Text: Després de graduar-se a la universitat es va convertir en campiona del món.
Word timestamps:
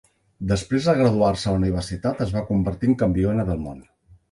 Després 0.51 0.87
de 0.89 0.95
graduar-se 0.99 1.51
a 1.51 1.53
la 1.57 1.61
universitat 1.61 2.25
es 2.27 2.35
va 2.39 2.45
convertir 2.51 2.93
en 2.95 2.99
campiona 3.05 3.49
del 3.53 3.65
món. 3.69 3.89